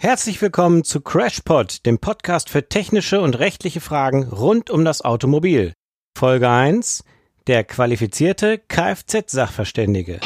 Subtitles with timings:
[0.00, 5.72] Herzlich willkommen zu CrashPod, dem Podcast für technische und rechtliche Fragen rund um das Automobil.
[6.16, 7.02] Folge 1:
[7.48, 10.20] Der qualifizierte Kfz-Sachverständige.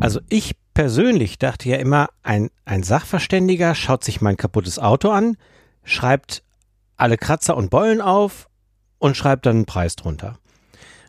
[0.00, 5.36] Also ich persönlich dachte ja immer, ein, ein Sachverständiger schaut sich mein kaputtes Auto an,
[5.88, 6.42] schreibt
[6.96, 8.48] alle Kratzer und Beulen auf
[8.98, 10.38] und schreibt dann einen Preis drunter.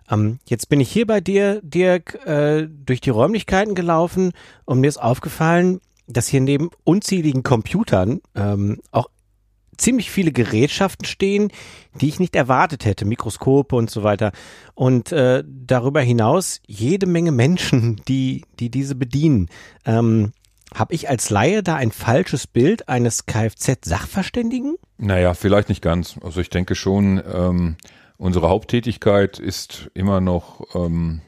[0.09, 4.31] Ähm, jetzt bin ich hier bei dir, Dirk, äh, durch die Räumlichkeiten gelaufen
[4.65, 9.09] und mir ist aufgefallen, dass hier neben unzähligen Computern ähm, auch
[9.77, 11.51] ziemlich viele Gerätschaften stehen,
[11.95, 14.31] die ich nicht erwartet hätte, Mikroskope und so weiter.
[14.75, 19.49] Und äh, darüber hinaus jede Menge Menschen, die, die diese bedienen.
[19.85, 20.33] Ähm,
[20.73, 24.77] habe ich als Laie da ein falsches Bild eines Kfz-Sachverständigen?
[24.97, 26.15] Naja, vielleicht nicht ganz.
[26.23, 27.77] Also ich denke schon, ähm,
[28.17, 31.21] unsere Haupttätigkeit ist immer noch ähm,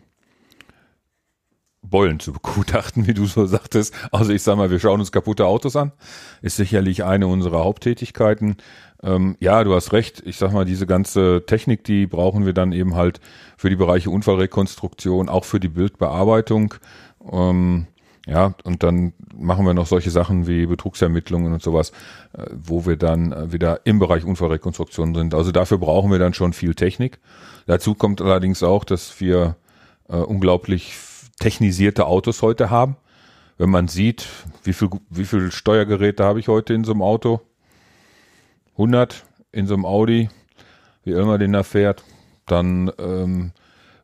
[1.81, 3.93] Beulen zu begutachten, wie du so sagtest.
[4.11, 5.91] Also ich sag mal, wir schauen uns kaputte Autos an.
[6.41, 8.57] Ist sicherlich eine unserer Haupttätigkeiten.
[9.03, 10.21] Ähm, ja, du hast recht.
[10.25, 13.19] Ich sag mal, diese ganze Technik, die brauchen wir dann eben halt
[13.57, 16.75] für die Bereiche Unfallrekonstruktion, auch für die Bildbearbeitung.
[17.31, 17.87] Ähm,
[18.31, 21.91] ja, und dann machen wir noch solche Sachen wie Betrugsermittlungen und sowas,
[22.31, 25.33] äh, wo wir dann äh, wieder im Bereich Unfallrekonstruktion sind.
[25.33, 27.19] Also dafür brauchen wir dann schon viel Technik.
[27.65, 29.57] Dazu kommt allerdings auch, dass wir
[30.07, 30.95] äh, unglaublich
[31.41, 32.95] technisierte Autos heute haben.
[33.57, 34.29] Wenn man sieht,
[34.63, 37.41] wie viel, wie viel Steuergeräte habe ich heute in so einem Auto?
[38.73, 40.29] 100 in so einem Audi,
[41.03, 42.05] wie immer den da fährt,
[42.45, 43.51] dann ähm,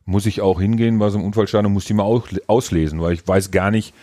[0.08, 3.28] muss ich auch hingehen bei so einem Unfallstein und muss die mal auslesen, weil ich
[3.28, 3.94] weiß gar nicht,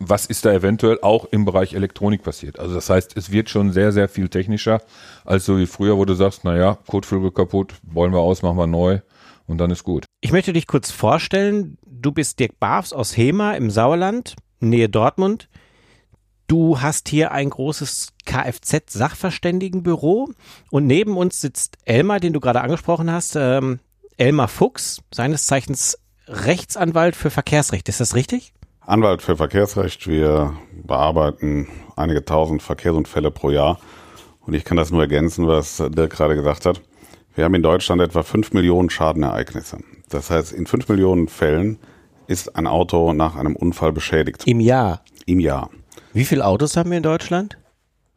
[0.00, 2.58] was ist da eventuell auch im Bereich Elektronik passiert.
[2.58, 4.82] Also das heißt, es wird schon sehr, sehr viel technischer
[5.24, 8.66] als so wie früher, wo du sagst, naja, Kotflügel kaputt, wollen wir aus, machen wir
[8.66, 9.00] neu
[9.46, 10.06] und dann ist gut.
[10.22, 11.76] Ich möchte dich kurz vorstellen.
[11.86, 15.48] Du bist Dirk Barfs aus Hema im Sauerland, Nähe Dortmund.
[16.46, 20.30] Du hast hier ein großes Kfz-Sachverständigenbüro
[20.70, 23.36] und neben uns sitzt Elmar, den du gerade angesprochen hast.
[23.36, 23.80] Ähm,
[24.16, 27.88] Elmar Fuchs, seines Zeichens Rechtsanwalt für Verkehrsrecht.
[27.88, 28.54] Ist das richtig?
[28.90, 30.08] Anwalt für Verkehrsrecht.
[30.08, 33.78] Wir bearbeiten einige tausend Verkehrsunfälle pro Jahr.
[34.40, 36.80] Und ich kann das nur ergänzen, was Dirk gerade gesagt hat.
[37.36, 39.78] Wir haben in Deutschland etwa fünf Millionen Schadenereignisse.
[40.08, 41.78] Das heißt, in fünf Millionen Fällen
[42.26, 44.42] ist ein Auto nach einem Unfall beschädigt.
[44.46, 45.04] Im Jahr?
[45.24, 45.70] Im Jahr.
[46.12, 47.59] Wie viele Autos haben wir in Deutschland?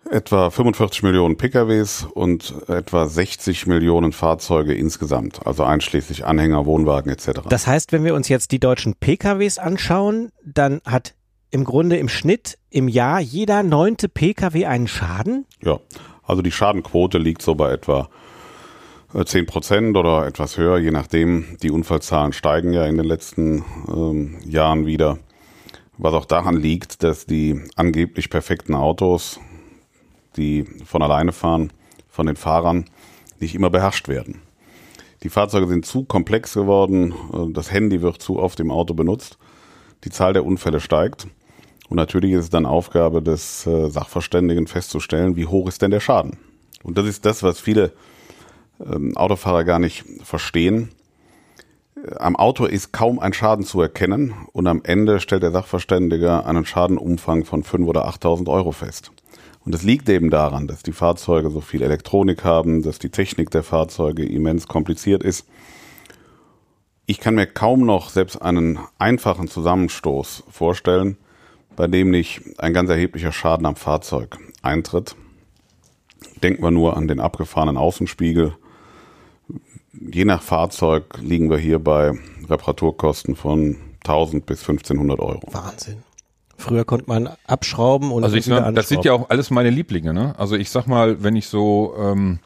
[0.09, 7.41] Etwa 45 Millionen PKWs und etwa 60 Millionen Fahrzeuge insgesamt, also einschließlich Anhänger, Wohnwagen etc.
[7.47, 11.15] Das heißt, wenn wir uns jetzt die deutschen PKWs anschauen, dann hat
[11.51, 15.45] im Grunde im Schnitt im Jahr jeder neunte PKW einen Schaden?
[15.61, 15.79] Ja,
[16.23, 18.09] also die Schadenquote liegt so bei etwa
[19.13, 21.57] 10 äh, Prozent oder etwas höher, je nachdem.
[21.61, 25.19] Die Unfallzahlen steigen ja in den letzten ähm, Jahren wieder.
[25.97, 29.39] Was auch daran liegt, dass die angeblich perfekten Autos
[30.37, 31.71] die von alleine fahren,
[32.09, 32.85] von den Fahrern
[33.39, 34.41] nicht immer beherrscht werden.
[35.23, 39.37] Die Fahrzeuge sind zu komplex geworden, äh, das Handy wird zu oft im Auto benutzt,
[40.03, 41.27] die Zahl der Unfälle steigt
[41.93, 45.99] und natürlich ist es dann Aufgabe des äh, Sachverständigen festzustellen, wie hoch ist denn der
[45.99, 46.37] Schaden.
[46.81, 47.91] Und das ist das, was viele
[48.83, 50.89] ähm, Autofahrer gar nicht verstehen.
[51.95, 56.45] Äh, am Auto ist kaum ein Schaden zu erkennen und am Ende stellt der Sachverständige
[56.45, 59.11] einen Schadenumfang von 5.000 oder 8.000 Euro fest.
[59.65, 63.49] Und es liegt eben daran, dass die Fahrzeuge so viel Elektronik haben, dass die Technik
[63.49, 65.47] der Fahrzeuge immens kompliziert ist.
[67.05, 71.17] Ich kann mir kaum noch selbst einen einfachen Zusammenstoß vorstellen,
[71.75, 75.15] bei dem nicht ein ganz erheblicher Schaden am Fahrzeug eintritt.
[76.41, 78.55] Denken wir nur an den abgefahrenen Außenspiegel.
[79.93, 82.11] Je nach Fahrzeug liegen wir hier bei
[82.49, 85.41] Reparaturkosten von 1000 bis 1500 Euro.
[85.51, 86.03] Wahnsinn.
[86.57, 90.13] Früher konnte man abschrauben und also ich sag, das sind ja auch alles meine Lieblinge.
[90.13, 90.37] Ne?
[90.37, 92.39] Also ich sag mal, wenn ich so ähm,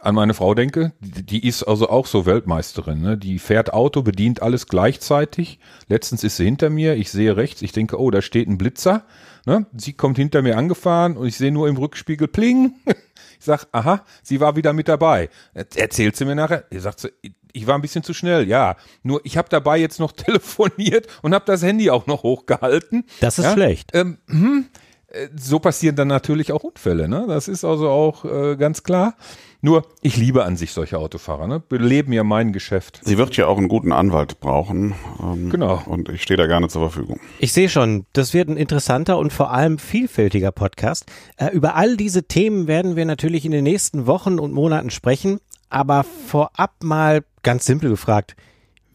[0.00, 3.00] an meine Frau denke, die, die ist also auch so Weltmeisterin.
[3.00, 3.18] Ne?
[3.18, 5.58] Die fährt Auto, bedient alles gleichzeitig.
[5.88, 9.04] Letztens ist sie hinter mir, ich sehe rechts, ich denke, oh, da steht ein Blitzer.
[9.44, 9.66] Ne?
[9.76, 12.74] Sie kommt hinter mir angefahren und ich sehe nur im Rückspiegel Pling.
[13.38, 15.28] Ich sag, aha, sie war wieder mit dabei.
[15.52, 16.64] Erzählt sie mir nachher.
[16.70, 17.10] Er sagt sie,
[17.56, 18.76] ich war ein bisschen zu schnell, ja.
[19.02, 23.04] Nur ich habe dabei jetzt noch telefoniert und habe das Handy auch noch hochgehalten.
[23.20, 23.52] Das ist ja?
[23.52, 23.90] schlecht.
[23.94, 24.66] Ähm, hm,
[25.08, 27.24] äh, so passieren dann natürlich auch Unfälle, ne?
[27.26, 29.14] Das ist also auch äh, ganz klar.
[29.62, 31.58] Nur, ich liebe an sich solche Autofahrer, ne?
[31.58, 33.00] beleben ja mein Geschäft.
[33.02, 34.94] Sie wird ja auch einen guten Anwalt brauchen.
[35.20, 35.82] Ähm, Genau.
[35.86, 37.18] Und ich stehe da gerne zur Verfügung.
[37.40, 41.06] Ich sehe schon, das wird ein interessanter und vor allem vielfältiger Podcast.
[41.36, 45.40] Äh, über all diese Themen werden wir natürlich in den nächsten Wochen und Monaten sprechen.
[45.68, 48.36] Aber vorab mal ganz simpel gefragt,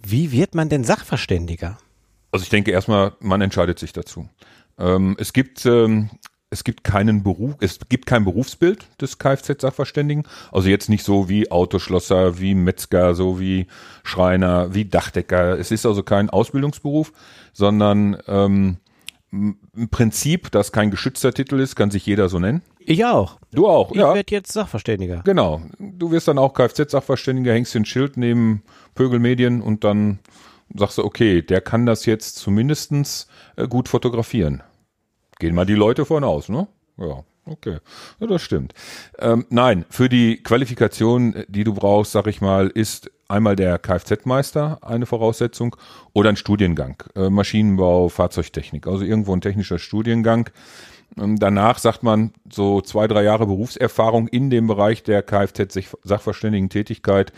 [0.02, 1.78] wie wird man denn Sachverständiger?
[2.32, 4.30] Also ich denke erstmal, man entscheidet sich dazu.
[4.78, 6.10] Ähm, es gibt ähm,
[6.54, 10.28] es gibt keinen Beruf, es gibt kein Berufsbild des Kfz-Sachverständigen.
[10.52, 13.68] Also jetzt nicht so wie Autoschlosser, wie Metzger, so wie
[14.04, 15.58] Schreiner, wie Dachdecker.
[15.58, 17.14] Es ist also kein Ausbildungsberuf,
[17.54, 18.78] sondern ähm,
[19.32, 22.62] im Prinzip, dass kein geschützter Titel ist, kann sich jeder so nennen.
[22.86, 23.38] Ich auch.
[23.54, 24.14] Du auch, Ich ja.
[24.14, 25.22] werde jetzt Sachverständiger.
[25.24, 25.62] Genau.
[25.80, 28.64] Du wirst dann auch Kfz-Sachverständiger, hängst dir ein Schild neben
[28.96, 30.20] Pögelmedien und dann
[30.76, 34.64] sagst du, okay, der kann das jetzt zumindestens äh, gut fotografieren.
[35.40, 36.68] Gehen mal die Leute von aus, ne?
[36.98, 37.78] Ja, okay.
[38.20, 38.74] Ja, das stimmt.
[39.20, 43.80] Ähm, nein, für die Qualifikation, äh, die du brauchst, sag ich mal, ist einmal der
[43.80, 45.76] Kfz-Meister eine Voraussetzung
[46.14, 47.04] oder ein Studiengang.
[47.16, 50.50] Äh, Maschinenbau, Fahrzeugtechnik, also irgendwo ein technischer Studiengang.
[51.18, 57.32] Ähm, Danach sagt man so zwei, drei Jahre Berufserfahrung in dem Bereich der Kfz-Sachverständigen-Tätigkeit.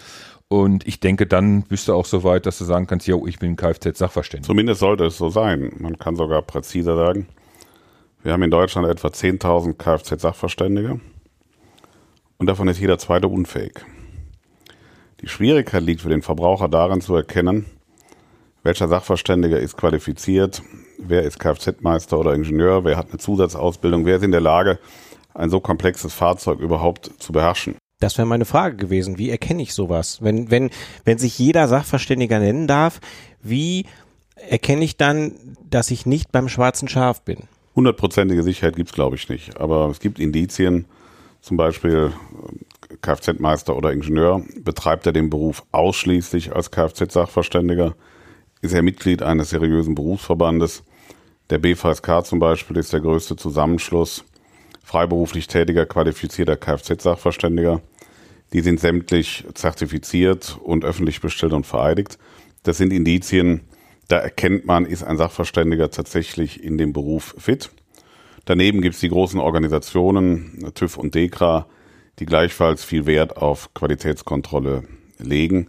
[0.47, 3.39] Und ich denke, dann bist du auch so weit, dass du sagen kannst, jo, ich
[3.39, 4.47] bin Kfz-Sachverständiger.
[4.47, 5.71] Zumindest sollte es so sein.
[5.79, 7.27] Man kann sogar präziser sagen.
[8.23, 10.99] Wir haben in Deutschland etwa 10.000 Kfz-Sachverständige
[12.37, 13.73] und davon ist jeder zweite unfähig.
[15.21, 17.65] Die Schwierigkeit liegt für den Verbraucher darin zu erkennen,
[18.63, 20.61] welcher Sachverständiger ist qualifiziert,
[21.07, 24.79] wer ist Kfz-Meister oder Ingenieur, wer hat eine Zusatzausbildung, wer ist in der Lage,
[25.33, 27.75] ein so komplexes Fahrzeug überhaupt zu beherrschen.
[27.99, 29.17] Das wäre meine Frage gewesen.
[29.17, 30.19] Wie erkenne ich sowas?
[30.21, 30.69] Wenn, wenn,
[31.05, 32.99] wenn sich jeder Sachverständiger nennen darf,
[33.41, 33.85] wie
[34.35, 35.33] erkenne ich dann,
[35.69, 37.43] dass ich nicht beim schwarzen Schaf bin?
[37.75, 39.57] Hundertprozentige Sicherheit gibt's glaube ich, nicht.
[39.57, 40.85] Aber es gibt Indizien,
[41.41, 47.95] zum Beispiel äh, Kfz-Meister oder Ingenieur, betreibt er den Beruf ausschließlich als Kfz-Sachverständiger,
[48.61, 50.83] ist er Mitglied eines seriösen Berufsverbandes.
[51.53, 54.23] Der BVSK zum Beispiel ist der größte Zusammenschluss
[54.83, 57.79] freiberuflich tätiger, qualifizierter Kfz-Sachverständiger.
[58.53, 62.17] Die sind sämtlich zertifiziert und öffentlich bestellt und vereidigt.
[62.63, 63.61] Das sind Indizien,
[64.07, 67.69] da erkennt man, ist ein Sachverständiger tatsächlich in dem Beruf fit.
[68.45, 71.67] Daneben gibt es die großen Organisationen, TÜV und DEKRA,
[72.17, 74.85] die gleichfalls viel Wert auf Qualitätskontrolle
[75.19, 75.67] legen.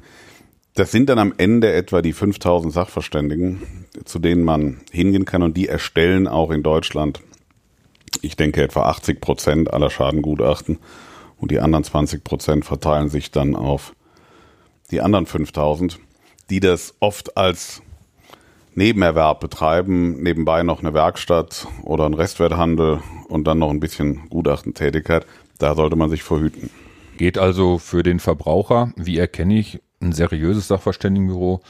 [0.73, 5.57] Das sind dann am Ende etwa die 5000 Sachverständigen, zu denen man hingehen kann und
[5.57, 7.21] die erstellen auch in Deutschland,
[8.23, 10.79] ich denke, etwa 80 Prozent aller Schadengutachten
[11.37, 13.95] und die anderen 20 Prozent verteilen sich dann auf
[14.91, 15.99] die anderen 5000,
[16.51, 17.83] die das oft als
[18.75, 25.27] Nebenerwerb betreiben, nebenbei noch eine Werkstatt oder einen Restwerthandel und dann noch ein bisschen Gutachtentätigkeit.
[25.59, 26.71] Da sollte man sich verhüten.
[27.17, 31.63] Geht also für den Verbraucher, wie erkenne ich ein seriöses Sachverständigenbüro?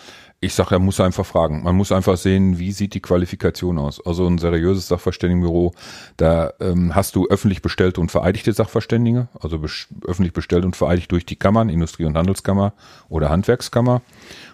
[0.44, 1.62] Ich sage, er muss einfach fragen.
[1.62, 4.05] Man muss einfach sehen, wie sieht die Qualifikation aus.
[4.05, 5.73] Also ein seriöses Sachverständigenbüro,
[6.19, 11.11] da ähm, hast du öffentlich bestellte und vereidigte Sachverständige, also bes öffentlich bestellt und vereidigt
[11.12, 12.75] durch die Kammern, Industrie- und Handelskammer
[13.08, 14.02] oder Handwerkskammer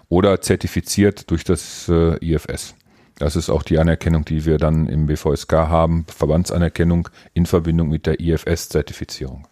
[0.09, 2.77] oder zertifiziert durch das äh, IFS.
[3.19, 8.07] Das ist auch die Anerkennung, die wir dann im BVSK haben, Verbandsanerkennung in Verbindung mit
[8.07, 9.49] der IFS-Zertifizierung.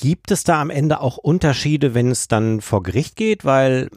[0.00, 3.44] Gibt es da am Ende auch Unterschiede, wenn es dann vor Gericht geht?
[3.44, 3.90] Weil,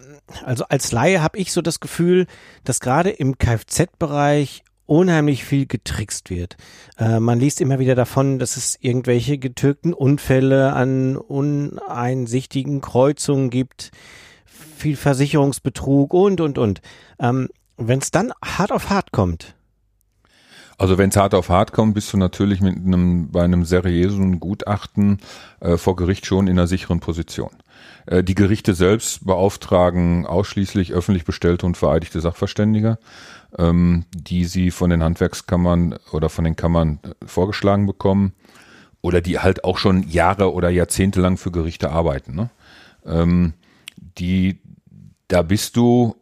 [0.44, 2.28] also als Laie habe ich so das Gefühl,
[2.66, 6.58] dass gerade im Kfz-Bereich unheimlich viel getrickst wird.
[6.98, 13.92] Äh, man liest immer wieder davon, dass es irgendwelche getürkten Unfälle an uneinsichtigen Kreuzungen gibt,
[14.46, 16.82] viel Versicherungsbetrug und, und, und.
[17.18, 19.56] Ähm, wenn es dann hart auf hart kommt,
[20.78, 24.40] Also wenn es hart auf hart kommt, bist du natürlich mit einem bei einem seriösen
[24.40, 25.20] Gutachten
[25.60, 27.52] äh, vor Gericht schon in einer sicheren Position.
[28.06, 32.98] Äh, die Gerichte selbst beauftragen ausschließlich öffentlich bestellte und vereidigte Sachverständige,
[33.58, 38.34] ähm, die sie von den Handwerkskammern oder von den Kammern äh, vorgeschlagen bekommen
[39.02, 42.36] oder die halt auch schon Jahre oder Jahrzehnte lang für Gerichte arbeiten.
[42.36, 42.50] Ne?
[43.06, 43.54] Ähm,
[43.98, 44.60] die,
[45.28, 46.16] da bist du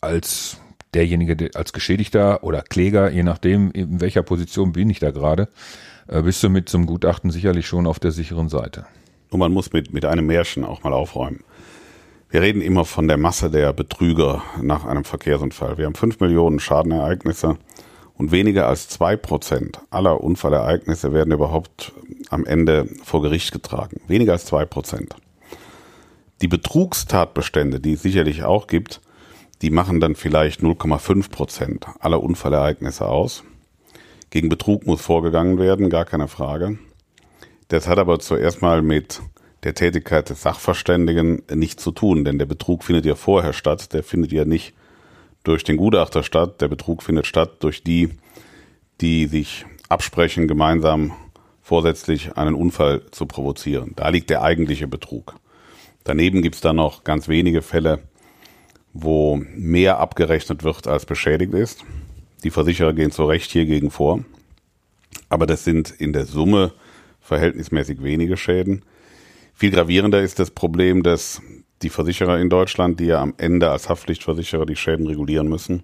[0.00, 0.58] als
[0.94, 5.48] derjenige, der als Geschädigter oder Kläger, je nachdem, in welcher Position bin ich da gerade,
[6.08, 8.86] äh, bist du mit zum Gutachten sicherlich schon auf der sicheren Seite.
[9.30, 11.40] Und man muss mit, mit einem Märchen auch mal aufräumen.
[12.30, 15.78] Wir reden immer von der Masse der Betrüger nach einem Verkehrsunfall.
[15.78, 17.58] Wir haben fünf Millionen Schadenereignisse
[18.16, 21.92] und weniger als zwei Prozent aller Unfallereignisse werden überhaupt
[22.30, 24.00] am Ende vor Gericht getragen.
[24.08, 25.14] Weniger als zwei Prozent.
[26.42, 29.00] Die Betrugstatbestände, die es sicherlich auch gibt,
[29.64, 33.44] die machen dann vielleicht 0,5 Prozent aller Unfallereignisse aus.
[34.28, 36.78] Gegen Betrug muss vorgegangen werden, gar keine Frage.
[37.68, 39.22] Das hat aber zuerst mal mit
[39.62, 44.02] der Tätigkeit des Sachverständigen nicht zu tun, denn der Betrug findet ja vorher statt, der
[44.02, 44.74] findet ja nicht
[45.44, 48.10] durch den Gutachter statt, der Betrug findet statt durch die,
[49.00, 51.12] die sich absprechen, gemeinsam
[51.62, 53.94] vorsätzlich einen Unfall zu provozieren.
[53.96, 55.36] Da liegt der eigentliche Betrug.
[56.04, 58.00] Daneben gibt es dann noch ganz wenige Fälle,
[58.94, 61.84] wo mehr abgerechnet wird, als beschädigt ist.
[62.44, 64.24] Die Versicherer gehen zu Recht hiergegen vor.
[65.28, 66.72] Aber das sind in der Summe
[67.20, 68.84] verhältnismäßig wenige Schäden.
[69.52, 71.42] Viel gravierender ist das Problem, dass
[71.82, 75.82] die Versicherer in Deutschland, die ja am Ende als Haftpflichtversicherer die Schäden regulieren müssen,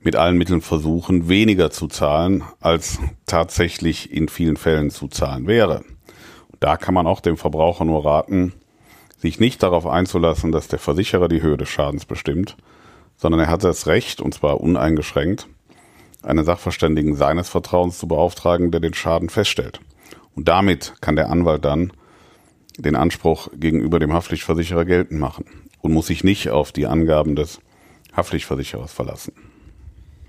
[0.00, 5.84] mit allen Mitteln versuchen, weniger zu zahlen, als tatsächlich in vielen Fällen zu zahlen wäre.
[6.60, 8.52] Da kann man auch dem Verbraucher nur raten,
[9.18, 12.56] sich nicht darauf einzulassen, dass der Versicherer die Höhe des Schadens bestimmt,
[13.16, 15.48] sondern er hat das Recht, und zwar uneingeschränkt,
[16.22, 19.80] einen Sachverständigen seines Vertrauens zu beauftragen, der den Schaden feststellt.
[20.34, 21.92] Und damit kann der Anwalt dann
[22.76, 25.46] den Anspruch gegenüber dem Haftpflichtversicherer geltend machen
[25.80, 27.60] und muss sich nicht auf die Angaben des
[28.16, 29.32] Haftpflichtversicherers verlassen.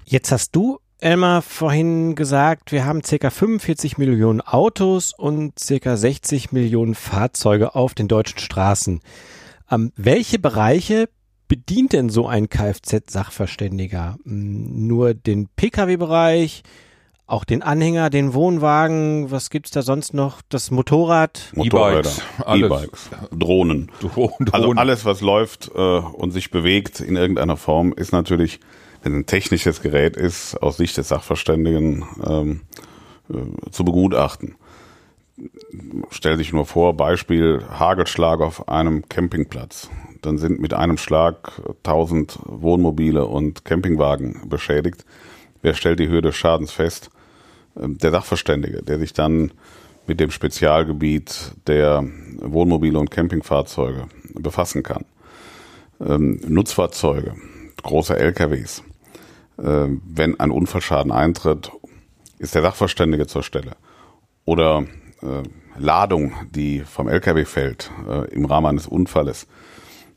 [0.05, 6.51] Jetzt hast du, Elmar, vorhin gesagt, wir haben circa 45 Millionen Autos und circa 60
[6.51, 8.99] Millionen Fahrzeuge auf den deutschen Straßen.
[9.71, 11.07] Ähm, welche Bereiche
[11.47, 14.17] bedient denn so ein Kfz-Sachverständiger?
[14.25, 16.63] Hm, nur den Pkw-Bereich,
[17.27, 20.41] auch den Anhänger, den Wohnwagen, was gibt's da sonst noch?
[20.49, 21.53] Das Motorrad?
[21.55, 22.09] Motorräder,
[22.45, 23.89] E-Bikes, E-Bikes, Drohnen.
[24.01, 24.49] Drohnen.
[24.51, 28.59] Also alles, was läuft äh, und sich bewegt in irgendeiner Form, ist natürlich,
[29.03, 32.61] wenn ein technisches Gerät ist, aus Sicht des Sachverständigen ähm,
[33.29, 34.55] äh, zu begutachten.
[36.09, 39.89] Stell sich nur vor, Beispiel Hagelschlag auf einem Campingplatz.
[40.21, 45.05] Dann sind mit einem Schlag 1000 Wohnmobile und Campingwagen beschädigt.
[45.61, 47.09] Wer stellt die Höhe des Schadens fest?
[47.79, 49.51] Ähm, Der Sachverständige, der sich dann
[50.07, 52.03] mit dem Spezialgebiet der
[52.39, 55.05] Wohnmobile und Campingfahrzeuge befassen kann.
[56.01, 57.35] Ähm, Nutzfahrzeuge,
[57.83, 58.83] große LKWs.
[59.63, 61.71] Ähm, wenn ein Unfallschaden eintritt,
[62.37, 63.71] ist der Sachverständige zur Stelle.
[64.45, 64.85] Oder
[65.21, 65.43] äh,
[65.77, 69.47] Ladung, die vom LKW fällt äh, im Rahmen eines Unfalles,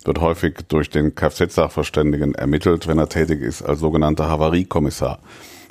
[0.04, 5.20] wird häufig durch den Kfz-Sachverständigen ermittelt, wenn er tätig ist als sogenannter Havariekommissar.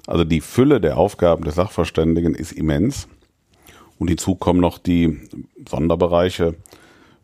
[0.07, 3.07] Also die Fülle der Aufgaben des Sachverständigen ist immens.
[3.97, 5.19] Und hinzu kommen noch die
[5.69, 6.55] Sonderbereiche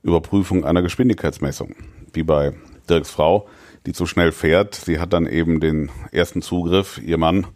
[0.04, 1.76] Überprüfung einer Geschwindigkeitsmessung.
[2.14, 2.54] Wie bei
[2.88, 3.48] Dirks Frau,
[3.86, 4.76] die zu schnell fährt.
[4.76, 7.00] Sie hat dann eben den ersten Zugriff.
[7.04, 7.48] Ihr Mann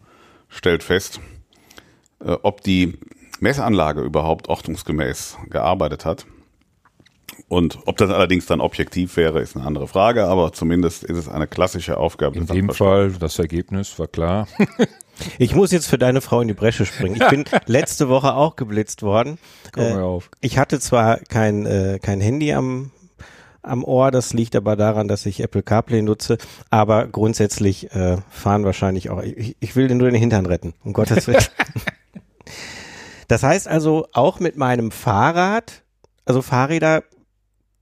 [0.49, 1.19] stellt fest,
[2.23, 2.97] äh, ob die
[3.39, 6.25] Messanlage überhaupt ordnungsgemäß gearbeitet hat.
[7.47, 11.27] Und ob das allerdings dann objektiv wäre, ist eine andere Frage, aber zumindest ist es
[11.27, 12.37] eine klassische Aufgabe.
[12.37, 12.69] In dem.
[12.69, 14.47] Fall, das Ergebnis war klar.
[15.37, 17.15] Ich muss jetzt für deine Frau in die Bresche springen.
[17.15, 19.37] Ich bin letzte Woche auch geblitzt worden.
[19.71, 20.31] Komm Äh, mal auf.
[20.39, 22.89] Ich hatte zwar kein, äh, kein Handy am,
[23.63, 26.37] am Ohr, das liegt aber daran, dass ich Apple CarPlay nutze,
[26.69, 29.21] aber grundsätzlich äh, fahren wahrscheinlich auch.
[29.21, 31.43] Ich, ich will nur den Hintern retten, um Gottes Willen.
[33.27, 35.83] das heißt also, auch mit meinem Fahrrad,
[36.25, 37.03] also Fahrräder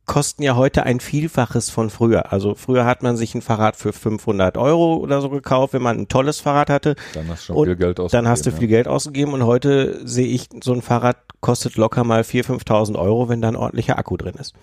[0.09, 2.33] kosten ja heute ein Vielfaches von früher.
[2.33, 5.99] Also früher hat man sich ein Fahrrad für 500 Euro oder so gekauft, wenn man
[5.99, 6.95] ein tolles Fahrrad hatte.
[7.13, 8.23] Dann hast du viel Geld ausgegeben.
[8.23, 12.03] Dann hast du viel Geld ausgegeben und heute sehe ich, so ein Fahrrad kostet locker
[12.03, 14.55] mal 4.000, 5.000 Euro, wenn da ein ordentlicher Akku drin ist.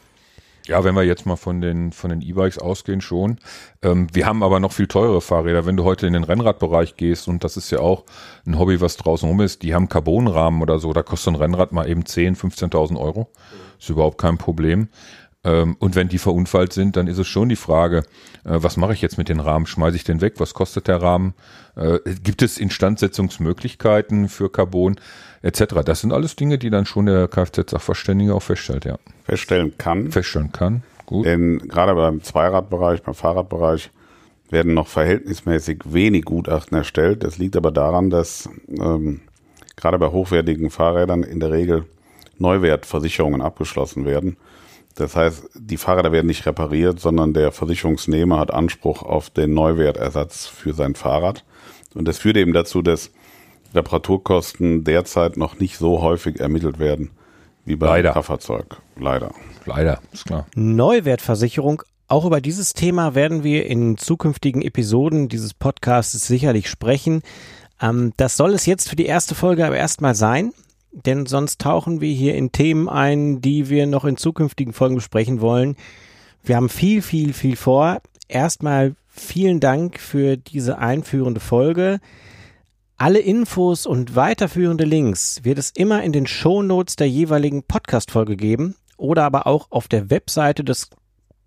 [0.66, 3.38] Ja, wenn wir jetzt mal von den von den E-Bikes ausgehen, schon.
[3.82, 5.64] Ähm, wir haben aber noch viel teure Fahrräder.
[5.64, 8.04] Wenn du heute in den Rennradbereich gehst, und das ist ja auch
[8.46, 11.72] ein Hobby, was draußen rum ist, die haben Carbonrahmen oder so, da kostet ein Rennrad
[11.72, 13.30] mal eben 10.000, 15.000 Euro.
[13.78, 14.88] Ist überhaupt kein Problem.
[15.46, 17.98] Ähm, und wenn die verunfallt sind, dann ist es schon die Frage,
[18.44, 19.66] äh, was mache ich jetzt mit den Rahmen?
[19.66, 20.34] Schmeiße ich den weg?
[20.38, 21.34] Was kostet der Rahmen?
[21.76, 24.96] Äh, gibt es Instandsetzungsmöglichkeiten für Carbon
[25.42, 25.82] etc.?
[25.84, 28.98] Das sind alles Dinge, die dann schon der Kfz-Sachverständige auch feststellt, ja.
[29.24, 30.10] Feststellen kann.
[30.10, 30.82] Feststellen kann.
[31.06, 31.26] Gut.
[31.26, 33.90] Denn gerade beim Zweiradbereich, beim Fahrradbereich
[34.50, 37.22] werden noch verhältnismäßig wenig Gutachten erstellt.
[37.22, 39.20] Das liegt aber daran, dass ähm,
[39.76, 41.84] gerade bei hochwertigen Fahrrädern in der Regel
[42.38, 44.36] Neuwertversicherungen abgeschlossen werden.
[44.96, 50.46] Das heißt, die Fahrräder werden nicht repariert, sondern der Versicherungsnehmer hat Anspruch auf den Neuwertersatz
[50.46, 51.44] für sein Fahrrad.
[51.94, 53.10] Und das führt eben dazu, dass
[53.74, 57.10] Reparaturkosten derzeit noch nicht so häufig ermittelt werden
[57.66, 58.12] wie beim Leider.
[58.12, 58.78] Kraftfahrzeug.
[58.98, 59.32] Leider.
[59.66, 60.46] Leider, ist klar.
[60.54, 61.82] Neuwertversicherung.
[62.08, 67.22] Auch über dieses Thema werden wir in zukünftigen Episoden dieses Podcasts sicherlich sprechen.
[67.82, 70.52] Ähm, das soll es jetzt für die erste Folge aber erstmal sein,
[71.04, 75.40] denn sonst tauchen wir hier in Themen ein, die wir noch in zukünftigen Folgen besprechen
[75.40, 75.76] wollen.
[76.42, 78.00] Wir haben viel, viel, viel vor.
[78.28, 82.00] Erstmal vielen Dank für diese einführende Folge.
[82.96, 88.74] Alle Infos und weiterführende Links wird es immer in den Shownotes der jeweiligen Podcast-Folge geben.
[88.96, 90.88] oder aber auch auf der Webseite des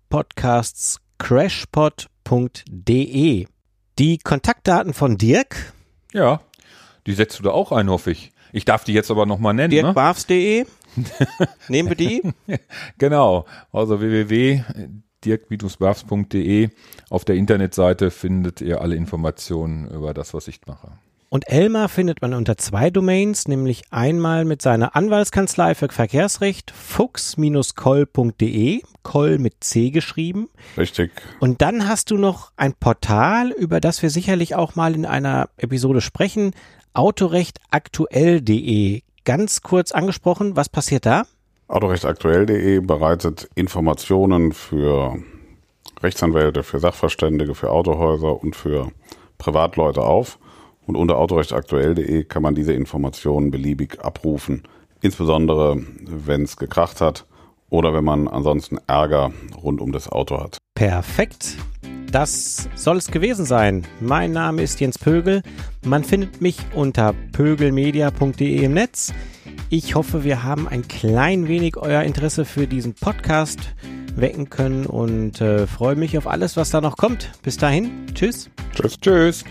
[0.08, 2.08] Podcasts crashpod.de.
[3.98, 5.72] Die Kontaktdaten von Dirk.
[6.12, 6.40] Ja,
[7.06, 8.30] die setzt du da auch ein, hoffe ich.
[8.52, 9.74] Ich darf die jetzt aber nochmal nennen.
[9.74, 9.82] Ne?
[9.82, 10.66] Dirkbarfs.de.
[11.68, 12.22] Nehmen wir die?
[12.98, 13.46] genau.
[13.72, 16.68] Also www.dirk-barfs.de.
[17.10, 20.90] Auf der Internetseite findet ihr alle Informationen über das, was ich mache.
[21.32, 28.82] Und Elmar findet man unter zwei Domains, nämlich einmal mit seiner Anwaltskanzlei für Verkehrsrecht fuchs-koll.de,
[29.04, 30.48] Koll mit C geschrieben.
[30.76, 31.12] Richtig.
[31.38, 35.48] Und dann hast du noch ein Portal, über das wir sicherlich auch mal in einer
[35.56, 36.50] Episode sprechen,
[36.94, 39.02] autorechtaktuell.de.
[39.24, 41.26] Ganz kurz angesprochen, was passiert da?
[41.68, 45.22] Autorechtaktuell.de bereitet Informationen für
[46.02, 48.90] Rechtsanwälte, für Sachverständige, für Autohäuser und für
[49.38, 50.39] Privatleute auf.
[50.90, 54.64] Und unter autorechtaktuell.de kann man diese Informationen beliebig abrufen.
[55.00, 57.26] Insbesondere, wenn es gekracht hat
[57.68, 59.30] oder wenn man ansonsten Ärger
[59.62, 60.58] rund um das Auto hat.
[60.74, 61.58] Perfekt.
[62.10, 63.86] Das soll es gewesen sein.
[64.00, 65.42] Mein Name ist Jens Pögel.
[65.84, 69.14] Man findet mich unter pögelmedia.de im Netz.
[69.68, 73.60] Ich hoffe, wir haben ein klein wenig euer Interesse für diesen Podcast
[74.16, 77.30] wecken können und äh, freue mich auf alles, was da noch kommt.
[77.44, 78.50] Bis dahin, tschüss.
[78.74, 79.44] Tschüss, tschüss.